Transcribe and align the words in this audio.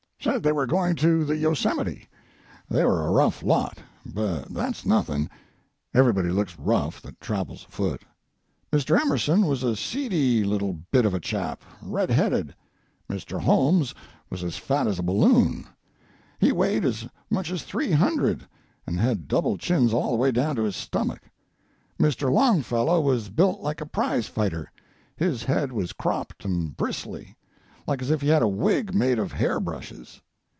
Said 0.23 0.43
they 0.43 0.51
were 0.51 0.67
going 0.67 0.95
to 0.97 1.25
the 1.25 1.35
Yosemite. 1.35 2.07
They 2.69 2.85
were 2.85 3.07
a 3.07 3.11
rough 3.11 3.41
lot, 3.41 3.79
but 4.05 4.49
that's 4.53 4.85
nothing; 4.85 5.31
everybody 5.95 6.29
looks 6.29 6.59
rough 6.59 7.01
that 7.01 7.19
travels 7.19 7.65
afoot. 7.67 8.03
Mr. 8.71 9.01
Emerson 9.01 9.47
was 9.47 9.63
a 9.63 9.75
seedy 9.75 10.43
little 10.43 10.73
bit 10.91 11.05
of 11.07 11.15
a 11.15 11.19
chap, 11.19 11.63
red 11.81 12.11
headed. 12.11 12.53
Mr. 13.09 13.41
Holmes 13.41 13.95
was 14.29 14.43
as 14.43 14.57
fat 14.57 14.85
as 14.85 14.99
a 14.99 15.03
balloon; 15.03 15.65
he 16.39 16.51
weighed 16.51 16.85
as 16.85 17.07
much 17.31 17.49
as 17.49 17.63
three 17.63 17.93
hundred, 17.93 18.47
and 18.85 18.99
had 18.99 19.27
double 19.27 19.57
chins 19.57 19.91
all 19.91 20.11
the 20.11 20.17
way 20.17 20.31
down 20.31 20.55
to 20.55 20.63
his 20.65 20.75
stomach. 20.75 21.21
Mr. 21.99 22.31
Longfellow 22.31 23.01
was 23.01 23.29
built 23.29 23.61
like 23.61 23.81
a 23.81 23.87
prizefighter. 23.87 24.71
His 25.15 25.45
head 25.45 25.71
was 25.71 25.93
cropped 25.93 26.45
and 26.45 26.77
bristly, 26.77 27.37
like 27.87 27.99
as 27.99 28.11
if 28.11 28.21
he 28.21 28.27
had 28.27 28.43
a 28.43 28.47
wig 28.47 28.93
made 28.93 29.17
of 29.17 29.31
hair 29.31 29.59
brushes. 29.59 30.21